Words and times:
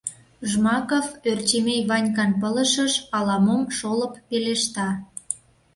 Жмаков 0.51 1.05
Ӧрчемей 1.29 1.81
Ванькан 1.89 2.31
пылышыш 2.41 2.93
ала-мом 3.17 3.63
шолып 3.77 4.13
пелешта. 4.27 4.89